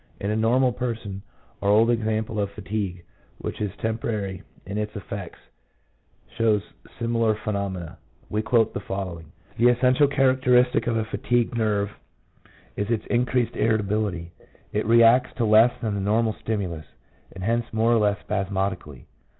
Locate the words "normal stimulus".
16.01-16.87